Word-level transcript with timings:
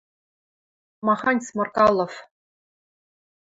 –Махань 1.05 1.41
Сморкалов? 1.47 2.13